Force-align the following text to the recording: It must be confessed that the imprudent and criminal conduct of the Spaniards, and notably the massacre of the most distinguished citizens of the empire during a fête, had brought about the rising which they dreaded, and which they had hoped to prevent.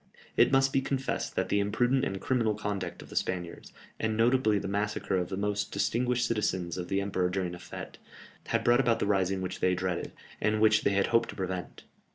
It 0.35 0.51
must 0.51 0.73
be 0.73 0.81
confessed 0.81 1.35
that 1.35 1.49
the 1.49 1.59
imprudent 1.59 2.03
and 2.05 2.19
criminal 2.19 2.55
conduct 2.55 3.03
of 3.03 3.09
the 3.11 3.15
Spaniards, 3.15 3.71
and 3.99 4.17
notably 4.17 4.57
the 4.57 4.67
massacre 4.67 5.15
of 5.15 5.29
the 5.29 5.37
most 5.37 5.71
distinguished 5.71 6.25
citizens 6.25 6.75
of 6.75 6.87
the 6.87 6.99
empire 7.01 7.29
during 7.29 7.53
a 7.53 7.59
fête, 7.59 7.97
had 8.47 8.63
brought 8.63 8.79
about 8.79 8.97
the 8.97 9.05
rising 9.05 9.41
which 9.43 9.59
they 9.59 9.75
dreaded, 9.75 10.11
and 10.41 10.59
which 10.59 10.83
they 10.83 10.93
had 10.93 11.05
hoped 11.13 11.29
to 11.29 11.35
prevent. 11.35 11.83